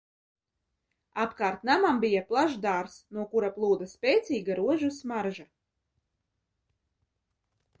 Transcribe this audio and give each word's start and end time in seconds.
Apkārt 1.23 1.67
namam 1.69 1.99
bija 2.05 2.23
plašs 2.31 2.55
dārzs, 2.63 2.95
no 3.17 3.25
kura 3.35 3.51
plūda 3.59 3.89
spēcīga 3.93 4.57
rožu 4.61 4.91
smarža. 4.97 5.47